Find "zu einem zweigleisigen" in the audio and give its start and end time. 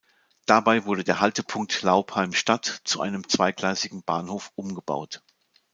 2.85-4.01